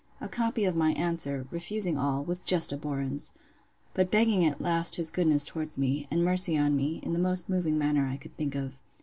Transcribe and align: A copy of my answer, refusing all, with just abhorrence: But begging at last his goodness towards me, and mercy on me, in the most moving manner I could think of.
A 0.19 0.27
copy 0.27 0.65
of 0.65 0.75
my 0.75 0.93
answer, 0.93 1.45
refusing 1.51 1.95
all, 1.95 2.23
with 2.23 2.43
just 2.43 2.71
abhorrence: 2.73 3.35
But 3.93 4.09
begging 4.09 4.43
at 4.43 4.59
last 4.59 4.95
his 4.95 5.11
goodness 5.11 5.45
towards 5.45 5.77
me, 5.77 6.07
and 6.09 6.25
mercy 6.25 6.57
on 6.57 6.75
me, 6.75 7.01
in 7.03 7.13
the 7.13 7.19
most 7.19 7.47
moving 7.49 7.77
manner 7.77 8.07
I 8.07 8.17
could 8.17 8.35
think 8.35 8.55
of. 8.55 8.79